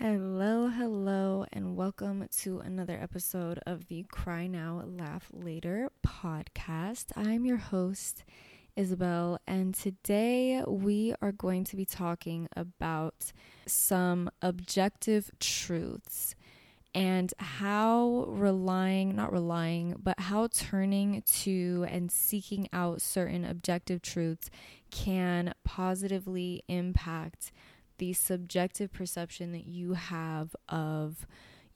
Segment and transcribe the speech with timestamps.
[0.00, 7.06] Hello, hello, and welcome to another episode of the Cry Now, Laugh Later podcast.
[7.16, 8.22] I'm your host,
[8.76, 13.32] Isabel, and today we are going to be talking about
[13.66, 16.36] some objective truths
[16.94, 24.48] and how relying, not relying, but how turning to and seeking out certain objective truths
[24.92, 27.50] can positively impact
[27.98, 31.26] the subjective perception that you have of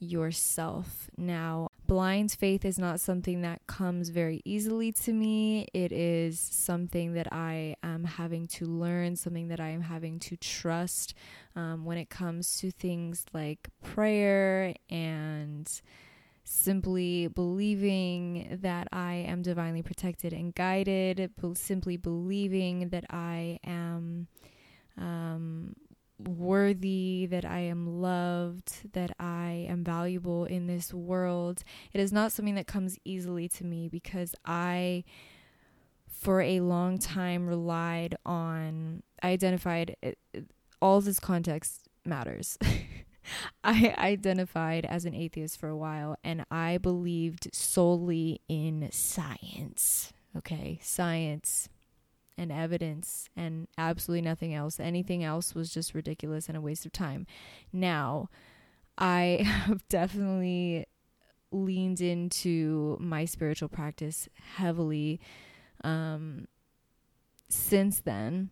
[0.03, 1.09] yourself.
[1.17, 5.69] Now, blind faith is not something that comes very easily to me.
[5.73, 10.37] It is something that I am having to learn, something that I am having to
[10.37, 11.15] trust
[11.55, 15.71] um, when it comes to things like prayer and
[16.45, 24.27] simply believing that I am divinely protected and guided, simply believing that I am
[24.99, 25.77] um,
[26.27, 31.63] worthy, that I am loved, that I am valuable in this world.
[31.93, 35.05] It is not something that comes easily to me because I,
[36.09, 40.47] for a long time, relied on, I identified, it, it,
[40.81, 42.59] all this context matters.
[43.65, 50.13] I identified as an atheist for a while and I believed solely in science.
[50.37, 51.69] Okay, science
[52.39, 54.81] and evidence and absolutely nothing else.
[54.81, 57.27] Anything else was just ridiculous and a waste of time.
[57.73, 58.29] Now,
[58.99, 60.87] I have definitely
[61.51, 65.21] leaned into my spiritual practice heavily
[65.85, 66.47] um,
[67.49, 68.51] since then.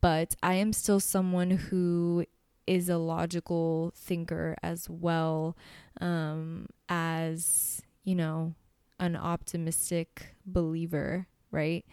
[0.00, 2.24] But I am still someone who
[2.66, 5.56] is a logical thinker as well
[6.00, 8.54] um, as, you know,
[9.00, 11.84] an optimistic believer right?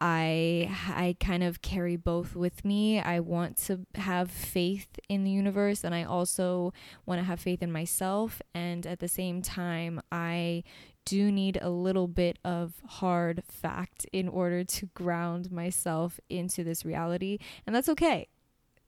[0.00, 3.00] I I kind of carry both with me.
[3.00, 6.72] I want to have faith in the universe and I also
[7.04, 10.64] want to have faith in myself and at the same time I
[11.04, 16.84] do need a little bit of hard fact in order to ground myself into this
[16.84, 18.28] reality and that's okay.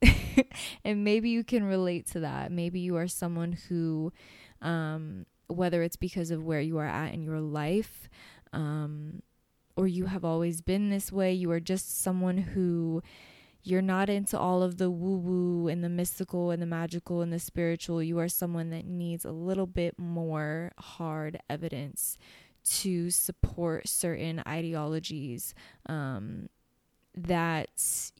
[0.84, 2.50] and maybe you can relate to that.
[2.50, 4.12] Maybe you are someone who
[4.62, 8.08] um whether it's because of where you are at in your life
[8.54, 9.20] um
[9.76, 11.32] or you have always been this way.
[11.32, 13.02] You are just someone who
[13.64, 17.32] you're not into all of the woo woo and the mystical and the magical and
[17.32, 18.02] the spiritual.
[18.02, 22.18] You are someone that needs a little bit more hard evidence
[22.64, 25.54] to support certain ideologies
[25.86, 26.48] um,
[27.14, 28.12] that,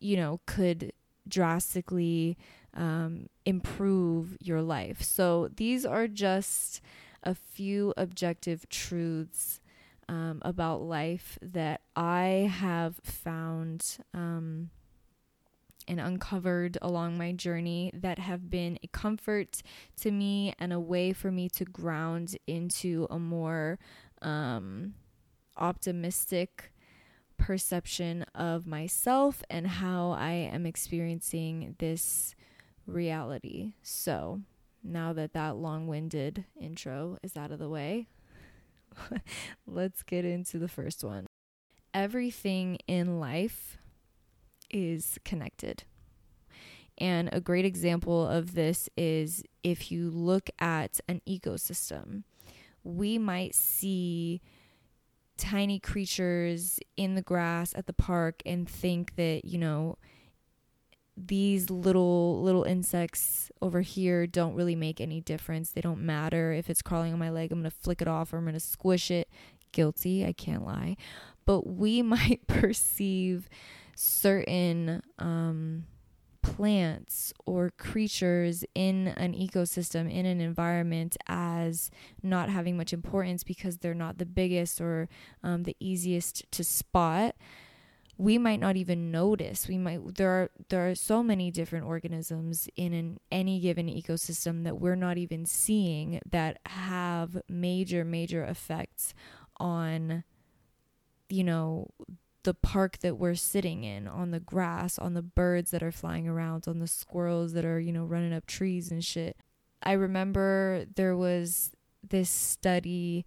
[0.00, 0.92] you know, could
[1.28, 2.36] drastically
[2.74, 5.02] um, improve your life.
[5.02, 6.80] So these are just
[7.22, 9.60] a few objective truths
[10.08, 14.70] um, about life that I have found um,
[15.86, 19.62] and uncovered along my journey that have been a comfort
[20.00, 23.78] to me and a way for me to ground into a more
[24.22, 24.94] um,
[25.56, 26.72] optimistic
[27.38, 32.34] perception of myself and how I am experiencing this
[32.86, 33.72] reality.
[33.82, 34.42] So,
[34.82, 38.08] now that that long winded intro is out of the way,
[39.66, 41.26] let's get into the first one.
[41.94, 43.78] Everything in life
[44.70, 45.84] is connected.
[46.98, 52.24] And a great example of this is if you look at an ecosystem,
[52.82, 54.40] we might see
[55.36, 59.96] tiny creatures in the grass at the park and think that, you know,
[61.26, 65.70] these little little insects over here don't really make any difference.
[65.70, 67.52] They don't matter if it's crawling on my leg.
[67.52, 69.28] I'm going to flick it off or I'm going to squish it.
[69.72, 70.96] Guilty, I can't lie.
[71.44, 73.48] But we might perceive
[73.94, 75.86] certain um,
[76.42, 81.90] plants or creatures in an ecosystem, in an environment, as
[82.22, 85.08] not having much importance because they're not the biggest or
[85.42, 87.34] um, the easiest to spot
[88.18, 89.68] we might not even notice.
[89.68, 94.64] We might there are there are so many different organisms in an, any given ecosystem
[94.64, 99.14] that we're not even seeing that have major major effects
[99.58, 100.24] on
[101.28, 101.86] you know
[102.42, 106.26] the park that we're sitting in on the grass on the birds that are flying
[106.26, 109.36] around on the squirrels that are you know running up trees and shit.
[109.80, 111.70] I remember there was
[112.02, 113.26] this study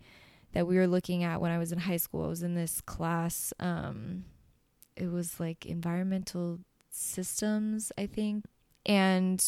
[0.51, 2.25] that we were looking at when i was in high school.
[2.25, 4.25] I was in this class um
[4.96, 6.60] it was like environmental
[6.90, 8.46] systems, I think.
[8.86, 9.44] And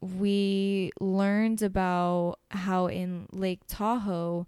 [0.00, 4.46] we learned about how in Lake Tahoe,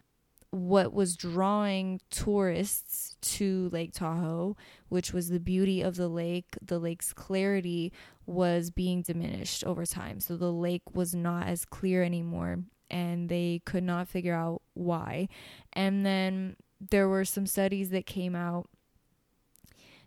[0.51, 4.57] what was drawing tourists to Lake Tahoe,
[4.89, 7.93] which was the beauty of the lake, the lake's clarity
[8.27, 10.21] was being diminished over time.
[10.21, 12.61] So the lake was not as clear anymore
[12.91, 15.29] and they could not figure out why.
[15.73, 16.57] And then
[16.91, 18.69] there were some studies that came out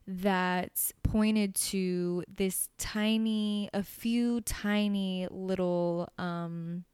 [0.08, 6.86] that pointed to this tiny, a few tiny little um,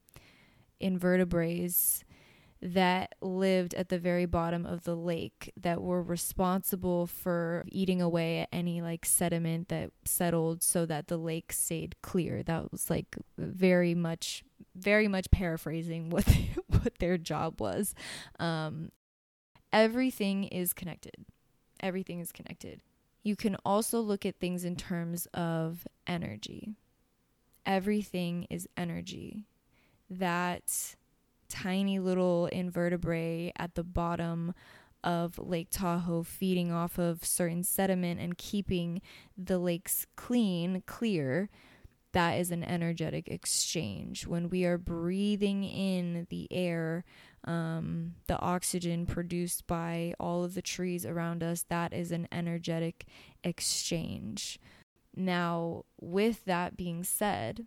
[0.79, 2.03] invertebrates
[2.61, 8.39] that lived at the very bottom of the lake that were responsible for eating away
[8.39, 12.41] at any like sediment that settled so that the lake stayed clear.
[12.41, 14.43] That was like very much
[14.75, 16.27] very much paraphrasing what
[16.67, 17.93] what their job was.
[18.39, 18.91] Um,
[19.71, 21.25] everything is connected.
[21.79, 22.81] Everything is connected.
[23.27, 26.77] You can also look at things in terms of energy.
[27.65, 29.43] Everything is energy.
[30.09, 30.95] That
[31.49, 34.53] tiny little invertebrate at the bottom
[35.03, 39.01] of Lake Tahoe feeding off of certain sediment and keeping
[39.37, 41.49] the lakes clean, clear,
[42.13, 44.25] that is an energetic exchange.
[44.25, 47.03] When we are breathing in the air,
[47.47, 53.05] um, the oxygen produced by all of the trees around us, that is an energetic
[53.43, 54.59] exchange.
[55.15, 57.65] Now, with that being said,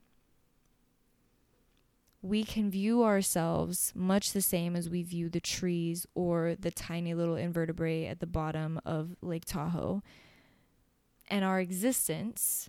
[2.23, 7.15] we can view ourselves much the same as we view the trees or the tiny
[7.15, 10.03] little invertebrate at the bottom of Lake Tahoe.
[11.29, 12.69] And our existence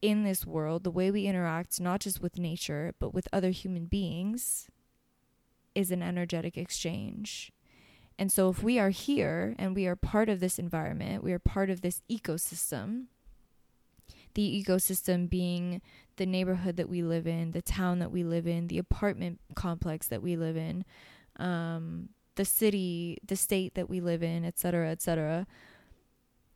[0.00, 3.86] in this world, the way we interact, not just with nature, but with other human
[3.86, 4.68] beings,
[5.78, 7.52] is an energetic exchange.
[8.18, 11.38] And so, if we are here and we are part of this environment, we are
[11.38, 13.04] part of this ecosystem,
[14.34, 15.80] the ecosystem being
[16.16, 20.08] the neighborhood that we live in, the town that we live in, the apartment complex
[20.08, 20.84] that we live in,
[21.36, 25.46] um, the city, the state that we live in, etc., etc.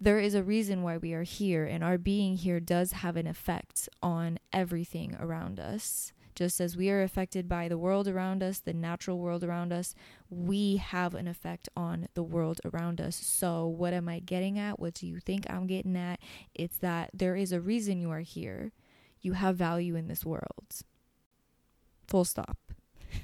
[0.01, 3.29] There is a reason why we are here, and our being here does have an
[3.29, 6.13] effect on everything around us.
[6.35, 9.95] Just as we are affected by the world around us, the natural world around us,
[10.31, 13.17] we have an effect on the world around us.
[13.17, 14.81] So, what am I getting at?
[14.81, 16.21] What do you think I'm getting at?
[16.55, 18.73] It's that there is a reason you are here.
[19.21, 20.83] You have value in this world.
[22.09, 22.59] Full stop.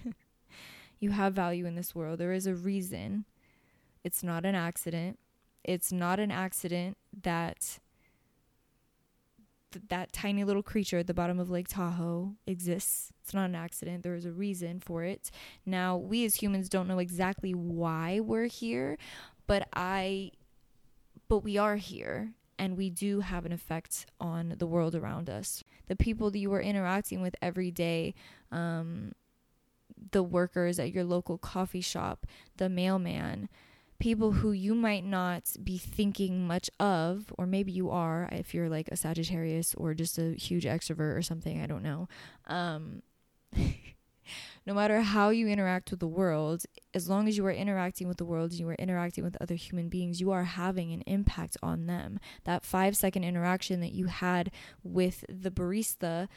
[1.00, 2.19] you have value in this world.
[2.19, 3.25] There is a reason.
[4.05, 5.19] It's not an accident.
[5.64, 7.78] It's not an accident that
[9.73, 13.12] th- that tiny little creature at the bottom of Lake Tahoe exists.
[13.23, 14.03] It's not an accident.
[14.03, 15.31] There is a reason for it.
[15.67, 18.99] Now, we as humans don't know exactly why we're here,
[19.47, 20.32] but I
[21.29, 25.62] but we are here and we do have an effect on the world around us.
[25.87, 28.15] The people that you are interacting with every day,
[28.50, 29.12] um,
[30.11, 32.26] the workers at your local coffee shop,
[32.56, 33.49] the mailman,
[33.98, 38.68] people who you might not be thinking much of, or maybe you are if you're
[38.68, 42.08] like a Sagittarius or just a huge extrovert or something, I don't know.
[42.46, 43.02] Um,
[44.66, 46.64] no matter how you interact with the world,
[46.94, 49.54] as long as you are interacting with the world, and you are interacting with other
[49.54, 52.20] human beings, you are having an impact on them.
[52.44, 54.50] That five second interaction that you had
[54.82, 56.28] with the barista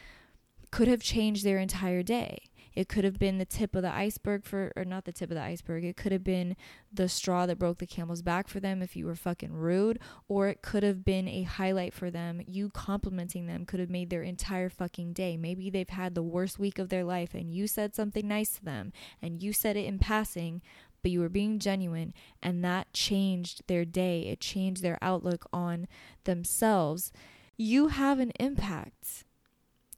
[0.71, 2.39] could have changed their entire day.
[2.73, 5.35] It could have been the tip of the iceberg for, or not the tip of
[5.35, 5.83] the iceberg.
[5.83, 6.56] It could have been
[6.91, 10.47] the straw that broke the camel's back for them if you were fucking rude, or
[10.47, 12.41] it could have been a highlight for them.
[12.47, 15.38] You complimenting them could have made their entire fucking day.
[15.38, 18.66] Maybe they've had the worst week of their life and you said something nice to
[18.66, 20.61] them and you said it in passing,
[21.01, 24.28] but you were being genuine and that changed their day.
[24.28, 25.87] It changed their outlook on
[26.23, 27.11] themselves.
[27.57, 29.25] You have an impact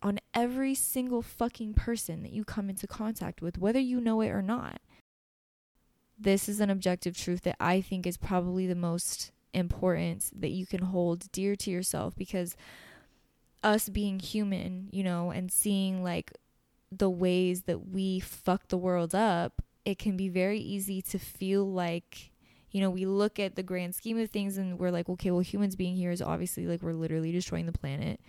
[0.04, 4.30] on every single fucking person that you come into contact with, whether you know it
[4.30, 4.82] or not.
[6.20, 10.66] This is an objective truth that I think is probably the most important that you
[10.66, 12.56] can hold dear to yourself because
[13.64, 16.34] us being human, you know, and seeing like
[16.92, 21.66] the ways that we fuck the world up, it can be very easy to feel
[21.66, 22.32] like
[22.74, 25.42] you know, we look at the grand scheme of things and we're like, okay, well,
[25.42, 28.20] humans being here is obviously like we're literally destroying the planet.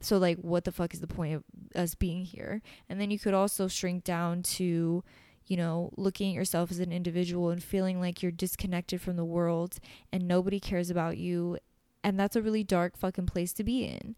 [0.00, 2.62] So, like, what the fuck is the point of us being here?
[2.88, 5.02] And then you could also shrink down to,
[5.46, 9.24] you know, looking at yourself as an individual and feeling like you're disconnected from the
[9.24, 9.78] world
[10.12, 11.58] and nobody cares about you.
[12.04, 14.16] And that's a really dark fucking place to be in.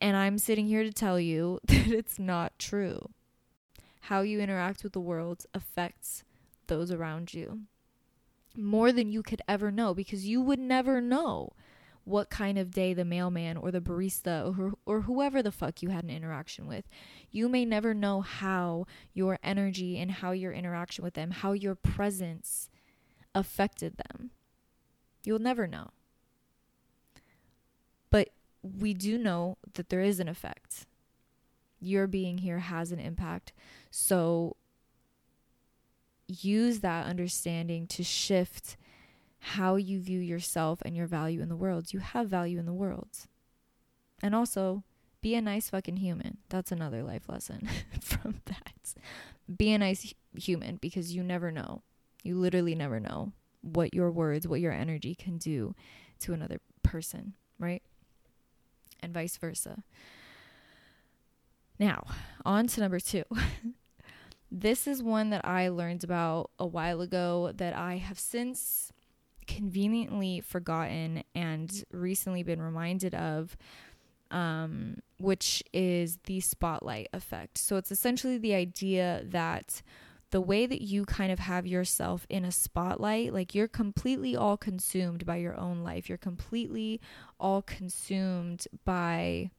[0.00, 3.10] And I'm sitting here to tell you that it's not true.
[4.02, 6.24] How you interact with the world affects
[6.66, 7.60] those around you
[8.56, 11.50] more than you could ever know because you would never know
[12.04, 15.88] what kind of day the mailman or the barista or, or whoever the fuck you
[15.88, 16.84] had an interaction with.
[17.30, 21.74] You may never know how your energy and how your interaction with them, how your
[21.74, 22.68] presence
[23.34, 24.30] affected them.
[25.24, 25.90] You'll never know.
[28.10, 28.30] But
[28.62, 30.86] we do know that there is an effect.
[31.80, 33.52] Your being here has an impact.
[33.90, 34.56] So
[36.28, 38.76] use that understanding to shift
[39.44, 41.92] how you view yourself and your value in the world.
[41.92, 43.26] You have value in the world.
[44.22, 44.84] And also,
[45.20, 46.38] be a nice fucking human.
[46.48, 47.68] That's another life lesson
[48.00, 48.94] from that.
[49.54, 51.82] Be a nice human because you never know.
[52.22, 55.74] You literally never know what your words, what your energy can do
[56.20, 57.82] to another person, right?
[59.00, 59.84] And vice versa.
[61.78, 62.06] Now,
[62.46, 63.24] on to number two.
[64.50, 68.90] this is one that I learned about a while ago that I have since
[69.46, 73.56] conveniently forgotten and recently been reminded of,
[74.30, 77.58] um, which is the spotlight effect.
[77.58, 79.82] So it's essentially the idea that
[80.30, 84.56] the way that you kind of have yourself in a spotlight, like you're completely all
[84.56, 87.00] consumed by your own life, you're completely
[87.38, 89.50] all consumed by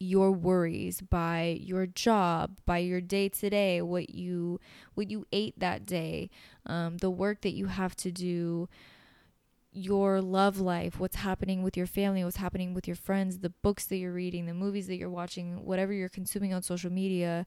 [0.00, 4.60] your worries by your job by your day to day what you
[4.94, 6.30] what you ate that day
[6.66, 8.68] um, the work that you have to do
[9.72, 13.86] your love life what's happening with your family what's happening with your friends the books
[13.86, 17.44] that you're reading the movies that you're watching whatever you're consuming on social media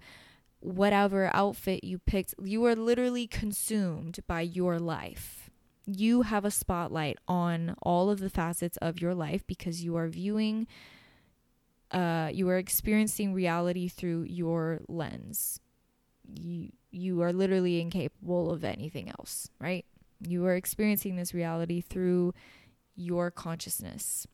[0.61, 5.49] whatever outfit you picked you are literally consumed by your life.
[5.87, 10.07] You have a spotlight on all of the facets of your life because you are
[10.07, 10.67] viewing
[11.91, 15.59] uh, you are experiencing reality through your lens.
[16.25, 19.85] You you are literally incapable of anything else, right?
[20.19, 22.33] You are experiencing this reality through
[22.95, 24.27] your consciousness.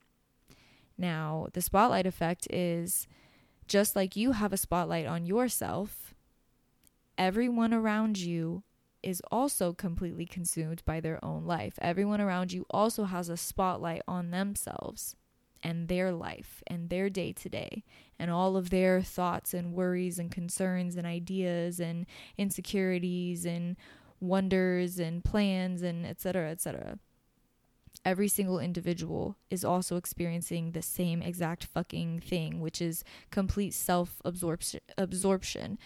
[0.98, 3.08] Now, the spotlight effect is
[3.68, 6.16] just like you have a spotlight on yourself,
[7.18, 8.64] everyone around you
[9.04, 11.78] is also completely consumed by their own life.
[11.80, 15.16] Everyone around you also has a spotlight on themselves
[15.64, 17.84] and their life and their day to day
[18.20, 22.06] and all of their thoughts and worries and concerns and ideas and
[22.38, 23.76] insecurities and
[24.20, 26.98] wonders and plans and etc etc
[28.06, 34.22] every single individual is also experiencing the same exact fucking thing which is complete self
[34.26, 35.78] absorption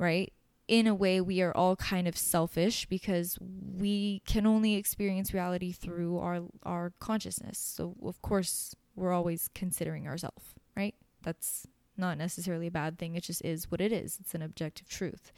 [0.00, 0.32] right?
[0.66, 5.72] In a way we are all kind of selfish because we can only experience reality
[5.72, 7.58] through our our consciousness.
[7.58, 10.44] So of course we're always considering ourselves,
[10.76, 10.94] right?
[11.22, 11.66] That's
[11.96, 13.16] not necessarily a bad thing.
[13.16, 14.18] It just is what it is.
[14.20, 15.32] It's an objective truth.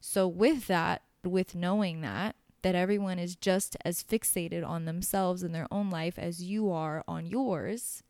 [0.00, 5.54] So, with that, with knowing that, that everyone is just as fixated on themselves and
[5.54, 8.02] their own life as you are on yours,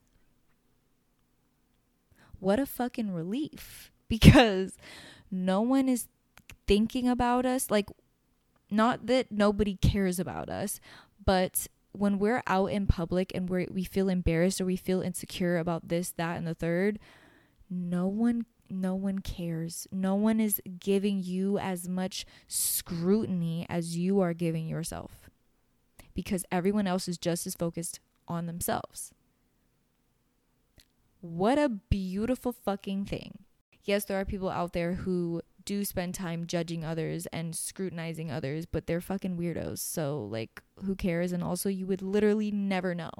[2.40, 3.92] what a fucking relief.
[4.08, 4.78] Because
[5.30, 6.08] no one is
[6.66, 7.70] thinking about us.
[7.70, 7.90] Like,
[8.70, 10.80] not that nobody cares about us,
[11.22, 11.66] but
[11.98, 15.88] when we're out in public and we we feel embarrassed or we feel insecure about
[15.88, 16.98] this, that, and the third,
[17.68, 19.86] no one no one cares.
[19.90, 25.30] No one is giving you as much scrutiny as you are giving yourself.
[26.14, 29.12] Because everyone else is just as focused on themselves.
[31.20, 33.38] What a beautiful fucking thing.
[33.84, 38.64] Yes, there are people out there who do spend time judging others and scrutinizing others,
[38.64, 39.80] but they're fucking weirdos.
[39.80, 41.30] So, like, who cares?
[41.30, 43.10] And also, you would literally never know.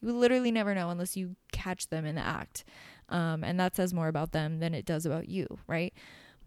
[0.00, 2.64] You would literally never know unless you catch them in the act.
[3.10, 5.92] Um, and that says more about them than it does about you, right?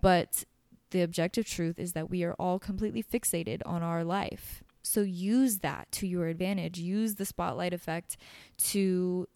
[0.02, 0.44] But
[0.90, 4.64] the objective truth is that we are all completely fixated on our life.
[4.82, 6.80] So use that to your advantage.
[6.80, 8.18] Use the spotlight effect
[8.70, 9.28] to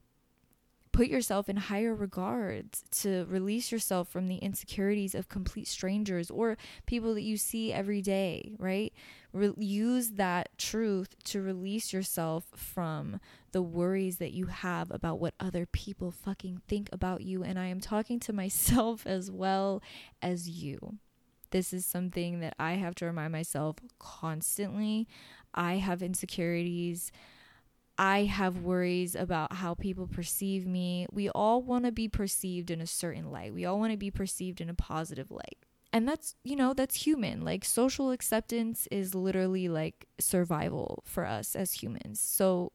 [1.00, 6.58] put yourself in higher regards, to release yourself from the insecurities of complete strangers or
[6.88, 8.92] people that you see every day, right?
[9.32, 13.22] Re- use that truth to release yourself from
[13.54, 17.44] the worries that you have about what other people fucking think about you.
[17.44, 19.82] And I am talking to myself as well
[20.22, 20.98] as you.
[21.52, 25.08] This is something that I have to remind myself constantly.
[25.54, 27.14] I have insecurities.
[28.00, 31.06] I have worries about how people perceive me.
[31.12, 33.54] We all want to be perceived in a certain light.
[33.54, 35.58] We all want to be perceived in a positive light.
[35.92, 37.44] And that's, you know, that's human.
[37.44, 42.22] Like social acceptance is literally like survival for us as humans.
[42.22, 42.72] So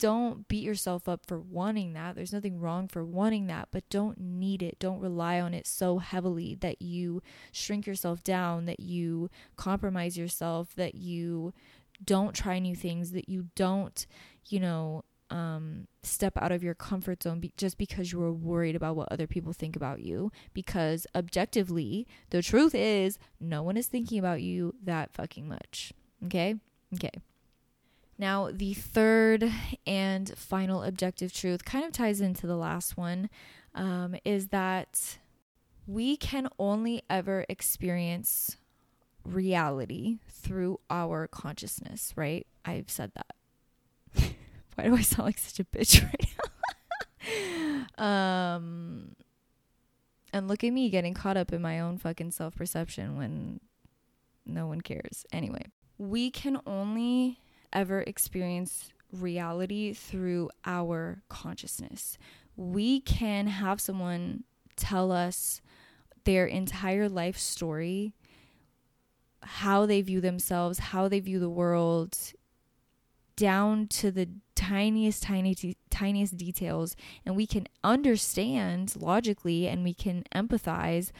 [0.00, 2.16] don't beat yourself up for wanting that.
[2.16, 4.78] There's nothing wrong for wanting that, but don't need it.
[4.80, 7.22] Don't rely on it so heavily that you
[7.52, 11.52] shrink yourself down, that you compromise yourself, that you
[12.04, 14.06] don't try new things, that you don't
[14.50, 18.74] you know, um, step out of your comfort zone be- just because you were worried
[18.74, 20.32] about what other people think about you.
[20.52, 25.92] Because objectively, the truth is, no one is thinking about you that fucking much.
[26.26, 26.56] Okay?
[26.94, 27.12] Okay.
[28.18, 29.50] Now, the third
[29.86, 33.30] and final objective truth kind of ties into the last one
[33.74, 35.18] um, is that
[35.86, 38.56] we can only ever experience
[39.24, 42.46] reality through our consciousness, right?
[42.64, 43.34] I've said that.
[44.74, 48.04] Why do I sound like such a bitch right now?
[48.04, 49.16] um,
[50.32, 53.60] and look at me getting caught up in my own fucking self perception when
[54.46, 55.26] no one cares.
[55.32, 55.64] Anyway,
[55.98, 57.40] we can only
[57.72, 62.16] ever experience reality through our consciousness.
[62.56, 64.44] We can have someone
[64.76, 65.60] tell us
[66.24, 68.14] their entire life story,
[69.60, 72.16] how they view themselves, how they view the world,
[73.36, 75.54] down to the tiniest, tiny,
[75.90, 81.10] tiniest details, and we can understand logically and we can empathize,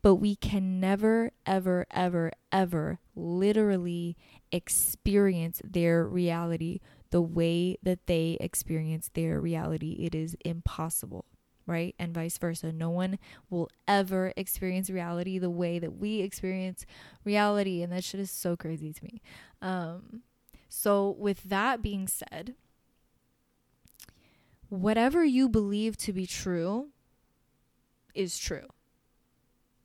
[0.00, 4.16] but we can never, ever, ever, ever literally
[4.52, 6.78] experience their reality
[7.10, 9.96] the way that they experience their reality.
[10.04, 11.24] It is impossible
[11.72, 11.94] right?
[11.98, 12.70] And vice versa.
[12.70, 13.18] No one
[13.50, 16.84] will ever experience reality the way that we experience
[17.24, 17.82] reality.
[17.82, 19.22] And that shit is so crazy to me.
[19.60, 20.22] Um,
[20.68, 22.54] so, with that being said,
[24.68, 26.88] whatever you believe to be true
[28.14, 28.66] is true.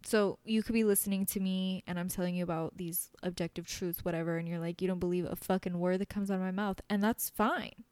[0.05, 4.05] So, you could be listening to me and I'm telling you about these objective truths,
[4.05, 6.51] whatever, and you're like, you don't believe a fucking word that comes out of my
[6.51, 6.79] mouth.
[6.89, 7.83] And that's fine.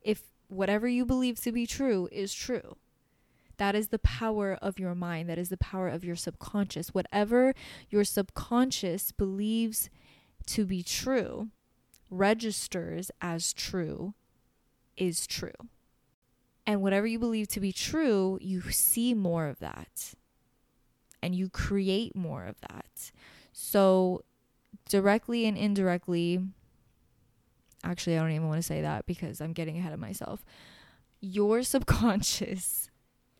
[0.00, 0.22] If
[0.52, 2.76] whatever you believe to be true is true.
[3.62, 5.28] That is the power of your mind.
[5.28, 6.88] That is the power of your subconscious.
[6.88, 7.54] Whatever
[7.90, 9.88] your subconscious believes
[10.46, 11.46] to be true
[12.10, 14.14] registers as true
[14.96, 15.52] is true.
[16.66, 20.14] And whatever you believe to be true, you see more of that
[21.22, 23.12] and you create more of that.
[23.52, 24.24] So,
[24.88, 26.44] directly and indirectly,
[27.84, 30.44] actually, I don't even want to say that because I'm getting ahead of myself.
[31.20, 32.90] Your subconscious,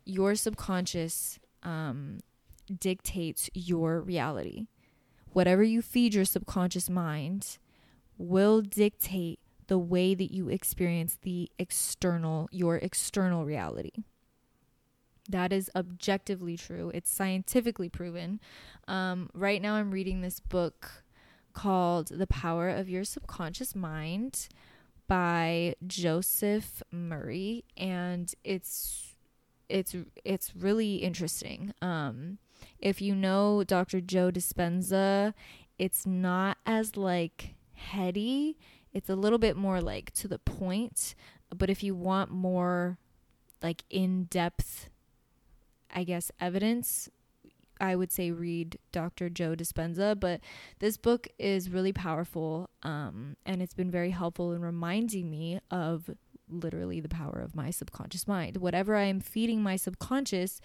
[0.04, 2.20] your subconscious um,
[2.78, 4.66] dictates your reality.
[5.32, 7.58] Whatever you feed your subconscious mind
[8.18, 9.38] will dictate
[9.68, 14.04] the way that you experience the external, your external reality.
[15.28, 16.90] That is objectively true.
[16.92, 18.40] It's scientifically proven.
[18.88, 21.04] Um, right now, I'm reading this book
[21.52, 24.48] called The Power of Your Subconscious Mind
[25.06, 29.11] by Joseph Murphy, and it's
[29.68, 29.94] it's
[30.24, 31.72] it's really interesting.
[31.82, 32.38] Um,
[32.78, 34.00] if you know Dr.
[34.00, 35.34] Joe Dispenza,
[35.78, 38.56] it's not as like heady.
[38.92, 41.14] It's a little bit more like to the point.
[41.56, 42.98] But if you want more
[43.62, 44.88] like in depth,
[45.94, 47.08] I guess, evidence,
[47.80, 49.28] I would say read Dr.
[49.28, 50.18] Joe Dispenza.
[50.18, 50.40] But
[50.78, 56.08] this book is really powerful um, and it's been very helpful in reminding me of
[56.52, 58.58] literally the power of my subconscious mind.
[58.58, 60.60] Whatever I am feeding my subconscious,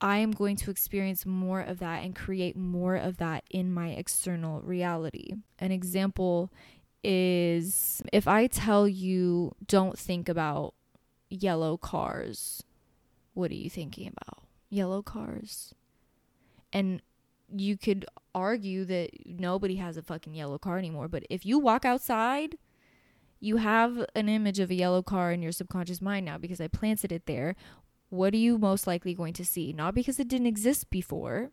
[0.00, 3.90] I am going to experience more of that and create more of that in my
[3.90, 5.34] external reality.
[5.58, 6.52] An example
[7.02, 10.74] is if I tell you, don't think about
[11.30, 12.62] yellow cars,
[13.34, 14.44] what are you thinking about?
[14.70, 15.74] Yellow cars.
[16.72, 17.00] And
[17.54, 21.84] you could argue that nobody has a fucking yellow car anymore, but if you walk
[21.84, 22.58] outside,
[23.40, 26.68] you have an image of a yellow car in your subconscious mind now because I
[26.68, 27.54] planted it there
[28.08, 29.72] what are you most likely going to see?
[29.72, 31.50] Not because it didn't exist before,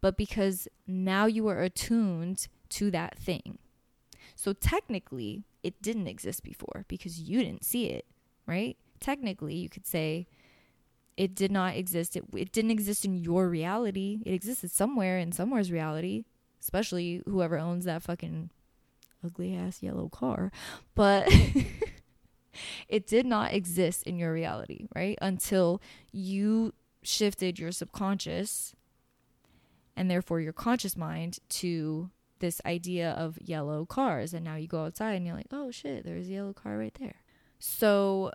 [0.00, 3.58] but because now you are attuned to that thing.
[4.34, 8.06] So technically, it didn't exist before because you didn't see it,
[8.46, 8.76] right?
[9.00, 10.26] Technically, you could say
[11.16, 12.16] it did not exist.
[12.16, 14.20] It, it didn't exist in your reality.
[14.24, 16.24] It existed somewhere in somewhere's reality,
[16.60, 18.50] especially whoever owns that fucking
[19.24, 20.50] ugly ass yellow car.
[20.94, 21.32] But
[22.88, 25.18] it did not exist in your reality, right?
[25.20, 25.80] Until
[26.10, 28.74] you shifted your subconscious
[29.96, 34.34] and therefore your conscious mind to this idea of yellow cars.
[34.34, 36.96] And now you go outside and you're like, oh shit, there's a yellow car right
[36.98, 37.16] there.
[37.58, 38.32] So,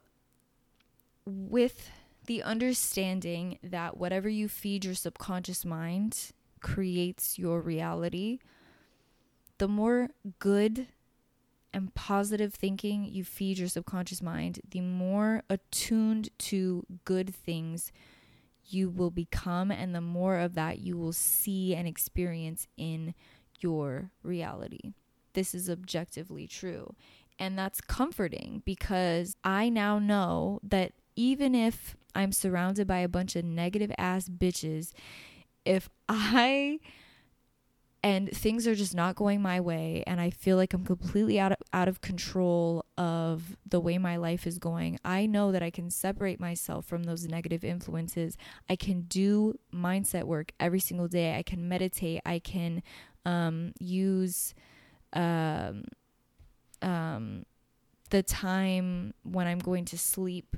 [1.26, 1.90] with
[2.26, 8.40] the understanding that whatever you feed your subconscious mind creates your reality,
[9.58, 10.88] the more good
[11.74, 17.92] and positive thinking you feed your subconscious mind, the more attuned to good things
[18.70, 23.14] you will become, and the more of that you will see and experience in
[23.60, 24.94] your reality.
[25.34, 26.96] This is objectively true.
[27.40, 33.36] And that's comforting because I now know that even if I'm surrounded by a bunch
[33.36, 34.92] of negative ass bitches,
[35.66, 36.80] if I
[38.08, 41.52] and things are just not going my way and I feel like I'm completely out
[41.52, 45.70] of, out of control of the way my life is going, I know that I
[45.70, 48.38] can separate myself from those negative influences.
[48.70, 51.38] I can do mindset work every single day.
[51.38, 52.22] I can meditate.
[52.26, 52.82] I can
[53.26, 54.54] um, use
[55.12, 55.84] um,
[56.82, 57.46] um,
[58.10, 60.56] the time when I'm going to sleep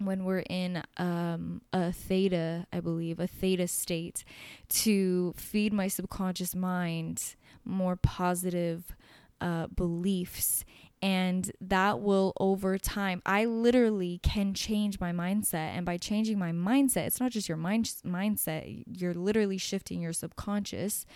[0.00, 4.24] when we're in um, a theta, I believe, a theta state,
[4.70, 8.96] to feed my subconscious mind more positive
[9.40, 10.64] uh, beliefs.
[11.02, 15.74] And that will over time, I literally can change my mindset.
[15.74, 20.12] And by changing my mindset, it's not just your mind mindset, you're literally shifting your
[20.12, 21.06] subconscious.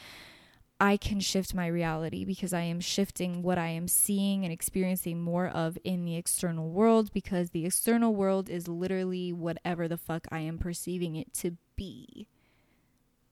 [0.80, 5.22] I can shift my reality because I am shifting what I am seeing and experiencing
[5.22, 10.26] more of in the external world because the external world is literally whatever the fuck
[10.32, 12.26] I am perceiving it to be.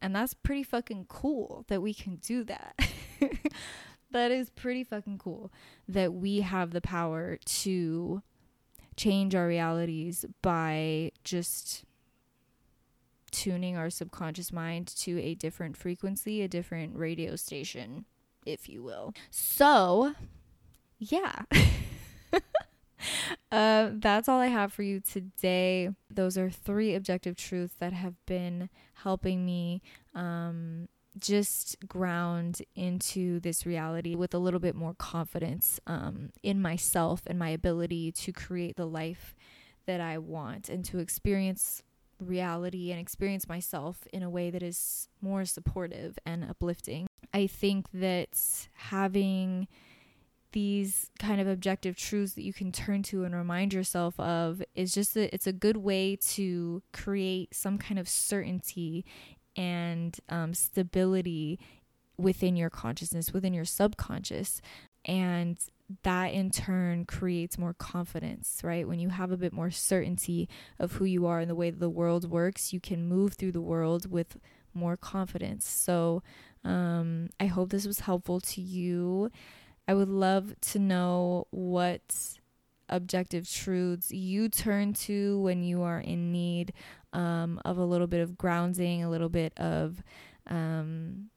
[0.01, 2.81] And that's pretty fucking cool that we can do that.
[4.11, 5.53] that is pretty fucking cool
[5.89, 8.23] that we have the power to
[8.97, 11.85] change our realities by just
[13.33, 18.05] tuning our subconscious mind to a different frequency, a different radio station,
[18.47, 19.15] if you will.
[19.31, 20.15] So,
[20.99, 21.43] yeah.
[23.53, 25.91] uh, that's all I have for you today.
[26.11, 29.83] Those are three objective truths that have been helping me
[30.15, 37.23] um, just ground into this reality with a little bit more confidence um, in myself
[37.27, 39.35] and my ability to create the life
[39.87, 41.83] that I want and to experience
[42.23, 47.07] reality and experience myself in a way that is more supportive and uplifting.
[47.35, 49.69] I think that having
[50.53, 54.93] these kind of objective truths that you can turn to and remind yourself of is
[54.93, 59.05] just a, it's a good way to create some kind of certainty
[59.57, 61.59] and um, stability
[62.19, 64.61] within your consciousness within your subconscious
[65.05, 65.57] and
[66.03, 68.87] that in turn creates more confidence, right?
[68.87, 71.91] When you have a bit more certainty of who you are and the way the
[71.91, 74.39] world works, you can move through the world with
[74.75, 75.67] more confidence.
[75.69, 76.23] So,
[76.65, 79.31] um, I hope this was helpful to you.
[79.89, 82.39] I would love to know what
[82.89, 86.73] objective truths you turn to when you are in need
[87.13, 90.03] um, of a little bit of grounding, a little bit of
[90.47, 91.31] um,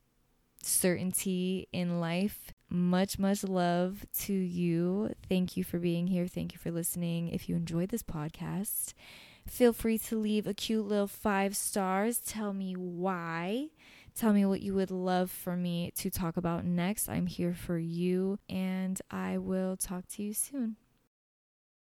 [0.65, 2.53] certainty in life.
[2.69, 5.13] Much, much love to you.
[5.29, 6.27] Thank you for being here.
[6.27, 7.29] Thank you for listening.
[7.29, 8.93] If you enjoyed this podcast,
[9.47, 12.17] feel free to leave a cute little five stars.
[12.19, 13.69] Tell me why.
[14.15, 17.09] Tell me what you would love for me to talk about next.
[17.09, 20.77] I'm here for you, and I will talk to you soon.